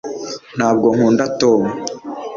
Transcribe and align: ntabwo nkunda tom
ntabwo 0.57 0.85
nkunda 0.95 1.25
tom 1.39 1.61